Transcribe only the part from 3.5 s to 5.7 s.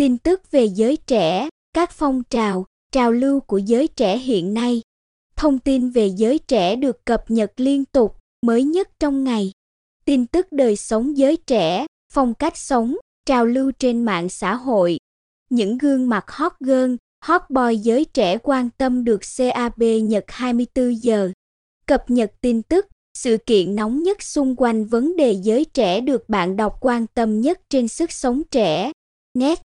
giới trẻ hiện nay. Thông